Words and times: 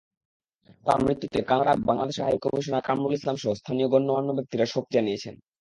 তাঁর 0.85 0.99
মৃত্যুতে 1.05 1.39
কানাডায় 1.49 1.79
বাংলাদেশের 1.89 2.25
হাইকমিশনার 2.27 2.85
কামরুল 2.87 3.13
ইসলামসহ 3.15 3.51
স্থানীয় 3.55 3.87
গণ্যমান্য 3.93 4.29
ব্যক্তিরা 4.37 4.65
শোক 4.65 4.85
জানিয়েছেন। 4.95 5.33